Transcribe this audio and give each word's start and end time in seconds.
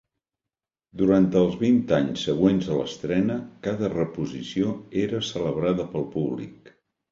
Durant 1.01 1.27
els 1.41 1.57
vint 1.59 1.77
anys 1.97 2.23
següents 2.29 2.71
a 2.71 2.79
l'estrena 2.79 3.37
cada 3.69 3.93
reposició 3.93 4.75
era 5.05 5.23
celebrada 5.31 5.89
pel 5.95 6.11
públic. 6.19 6.77